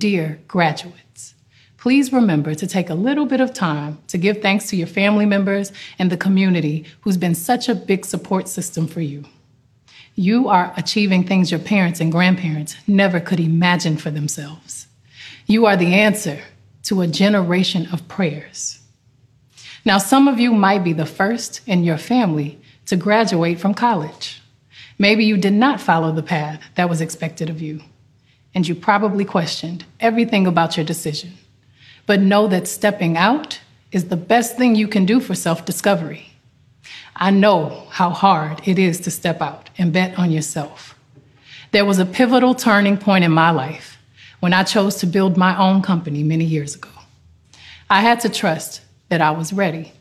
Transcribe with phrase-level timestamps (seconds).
[0.00, 1.34] Dear graduates,
[1.76, 5.26] please remember to take a little bit of time to give thanks to your family
[5.26, 9.24] members and the community who's been such a big support system for you.
[10.14, 14.86] You are achieving things your parents and grandparents never could imagine for themselves.
[15.48, 16.42] You are the answer
[16.84, 18.78] to a generation of prayers.
[19.84, 24.42] Now, some of you might be the first in your family to graduate from college.
[24.96, 27.82] Maybe you did not follow the path that was expected of you,
[28.54, 31.32] and you probably questioned everything about your decision.
[32.06, 33.60] But know that stepping out
[33.92, 36.30] is the best thing you can do for self discovery.
[37.16, 40.94] I know how hard it is to step out and bet on yourself.
[41.72, 43.98] There was a pivotal turning point in my life
[44.40, 46.88] when I chose to build my own company many years ago.
[47.90, 49.92] I had to trust that I was ready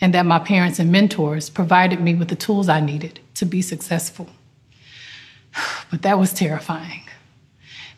[0.00, 3.62] and that my parents and mentors provided me with the tools I needed to be
[3.62, 4.28] successful.
[5.90, 7.07] But that was terrifying.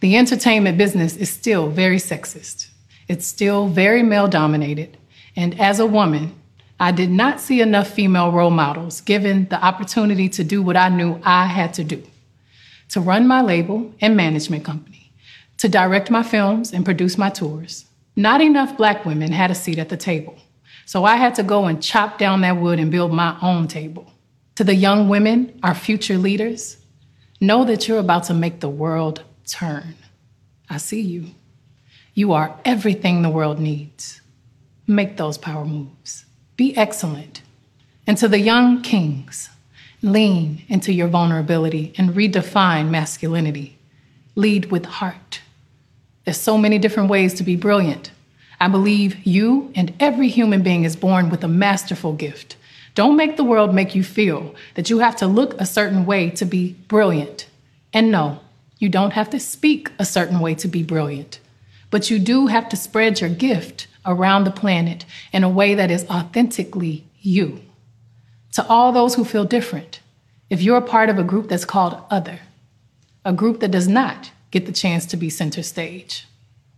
[0.00, 2.68] The entertainment business is still very sexist.
[3.06, 4.96] It's still very male dominated.
[5.36, 6.34] And as a woman,
[6.78, 10.88] I did not see enough female role models given the opportunity to do what I
[10.88, 12.02] knew I had to do
[12.91, 15.12] to run my label and management company,
[15.58, 17.86] to direct my films and produce my tours.
[18.16, 20.36] Not enough black women had a seat at the table.
[20.86, 24.12] So I had to go and chop down that wood and build my own table.
[24.56, 26.78] To the young women, our future leaders,
[27.41, 29.97] know that you're about to make the world turn.
[30.69, 31.27] I see you.
[32.15, 34.20] You are everything the world needs.
[34.87, 36.25] Make those power moves.
[36.56, 37.43] Be excellent.
[38.06, 39.51] And to the young kings,
[40.03, 43.78] lean into your vulnerability and redefine masculinity.
[44.34, 45.41] Lead with heart.
[46.25, 48.11] There's so many different ways to be brilliant.
[48.61, 52.56] I believe you and every human being is born with a masterful gift.
[52.95, 56.31] Don't make the world make you feel that you have to look a certain way
[56.31, 57.47] to be brilliant.
[57.93, 58.41] And no,
[58.81, 61.39] you don't have to speak a certain way to be brilliant.
[61.91, 65.91] But you do have to spread your gift around the planet in a way that
[65.91, 67.61] is authentically you.
[68.55, 70.00] To all those who feel different,
[70.49, 72.41] if you're a part of a group that's called other,
[73.25, 76.27] a group that does not get the chance to be center stage,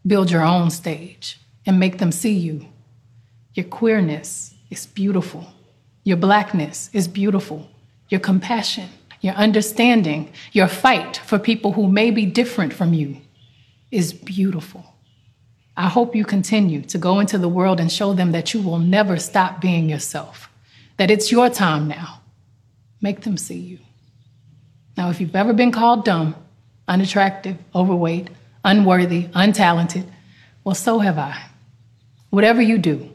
[0.06, 2.66] build your own stage and make them see you.
[3.54, 5.52] Your queerness is beautiful.
[6.04, 7.68] Your blackness is beautiful.
[8.08, 8.88] Your compassion,
[9.22, 13.16] your understanding, your fight for people who may be different from you
[13.90, 14.84] is beautiful.
[15.76, 18.80] I hope you continue to go into the world and show them that you will
[18.80, 20.50] never stop being yourself,
[20.98, 22.20] that it's your time now.
[23.00, 23.78] Make them see you.
[24.96, 26.34] Now, if you've ever been called dumb,
[26.88, 28.28] unattractive, overweight,
[28.64, 30.04] unworthy, untalented,
[30.64, 31.46] well, so have I.
[32.30, 33.08] Whatever you do,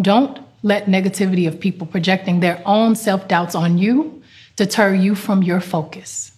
[0.00, 4.22] don't let negativity of people projecting their own self doubts on you
[4.56, 6.32] deter you from your focus.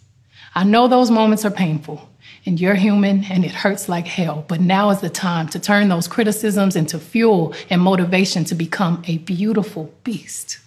[0.55, 2.09] I know those moments are painful,
[2.45, 4.45] and you're human and it hurts like hell.
[4.49, 9.03] But now is the time to turn those criticisms into fuel and motivation to become
[9.07, 10.59] a beautiful beast.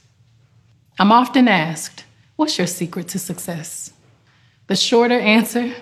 [0.97, 3.93] I'm often asked, What's your secret to success?
[4.67, 5.73] The shorter answer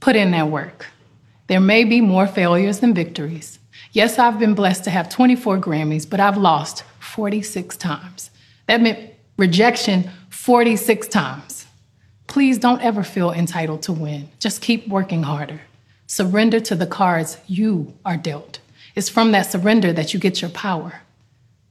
[0.00, 0.86] put in that work.
[1.46, 3.58] There may be more failures than victories.
[3.92, 8.30] Yes, I've been blessed to have 24 Grammys, but I've lost 46 times.
[8.66, 11.66] That meant rejection 46 times.
[12.26, 14.28] Please don't ever feel entitled to win.
[14.38, 15.62] Just keep working harder.
[16.06, 18.60] Surrender to the cards you are dealt.
[18.94, 21.00] It's from that surrender that you get your power.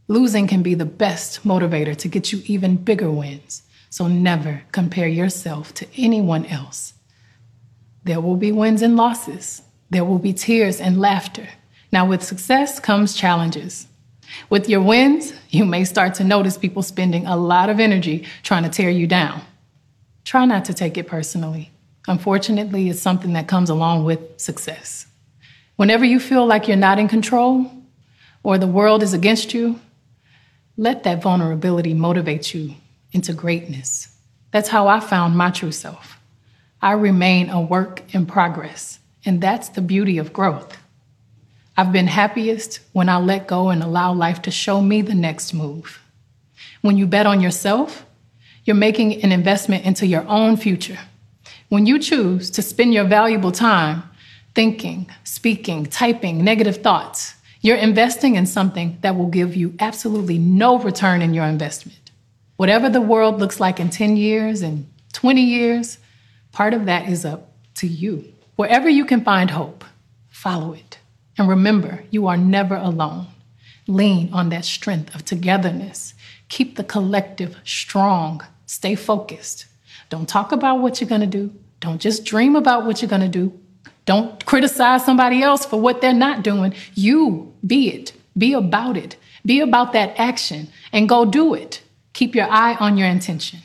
[0.08, 3.62] Losing can be the best motivator to get you even bigger wins.
[3.92, 6.96] So never compare yourself to anyone else.
[8.04, 9.62] There will be wins and losses.
[9.92, 11.48] There will be tears and laughter.
[11.92, 13.88] Now, with success comes challenges.
[14.50, 18.64] With your wins, you may start to notice people spending a lot of energy trying
[18.64, 19.42] to tear you down.
[20.24, 21.72] Try not to take it personally.
[22.08, 25.06] Unfortunately, it's something that comes along with success.
[25.76, 27.72] Whenever you feel like you're not in control
[28.44, 29.80] or the world is against you,
[30.78, 32.76] let that vulnerability motivate you
[33.12, 34.16] into greatness.
[34.52, 36.20] That's how I found my true self.
[36.82, 40.78] I remain a work in progress, and that's the beauty of growth.
[41.80, 45.54] I've been happiest when I let go and allow life to show me the next
[45.54, 46.02] move.
[46.82, 48.06] When you bet on yourself,
[48.66, 51.00] you're making an investment into your own future.
[51.70, 54.04] When you choose to spend your valuable time
[54.54, 60.80] thinking, speaking, typing negative thoughts, you're investing in something that will give you absolutely no
[60.80, 62.12] return in your investment.
[62.58, 65.98] Whatever the world looks like in 10 years and 20 years,
[66.52, 68.34] part of that is up to you.
[68.58, 69.86] Wherever you can find hope,
[70.28, 70.99] follow it.
[71.40, 73.26] And remember, you are never alone.
[73.88, 76.14] Lean on that strength of togetherness.
[76.50, 79.66] Keep the collective strong Stay focused.
[80.10, 81.52] Don't talk about what you're going to do.
[81.80, 83.52] Don't just dream about what you're going to do.
[84.06, 86.76] Don't criticize somebody else for what they're not doing.
[86.94, 88.14] You be it.
[88.38, 89.16] Be about it.
[89.44, 91.82] Be about that action and go do it.
[92.14, 93.62] Keep your eye on your intention.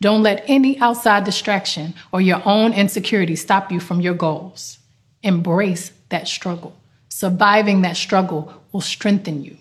[0.00, 4.78] Don't let any outside distraction or your own insecurity stop you from your goals.
[5.22, 6.76] Embrace that struggle.
[7.14, 9.58] Surviving that struggle will strengthen you.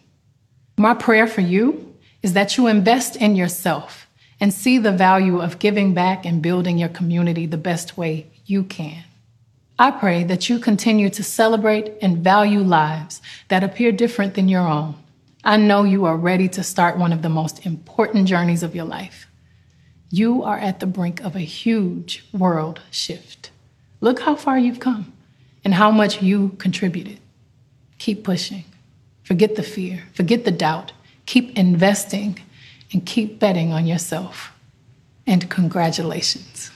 [0.77, 1.93] My prayer for you
[2.23, 4.07] is that you invest in yourself
[4.39, 8.63] and see the value of giving back and building your community the best way you
[8.63, 9.03] can.
[9.77, 14.65] I pray that you continue to celebrate and value lives that appear different than your
[14.65, 14.95] own.
[15.43, 18.85] I know you are ready to start one of the most important journeys of your
[18.85, 19.27] life.
[20.09, 23.51] You are at the brink of a huge world shift.
[23.99, 25.11] Look how far you've come
[25.65, 27.19] and how much you contributed.
[28.01, 28.63] Keep pushing.
[29.21, 30.91] Forget the fear, forget the doubt.
[31.27, 32.39] Keep investing
[32.91, 34.51] and keep betting on yourself.
[35.27, 36.71] And congratulations.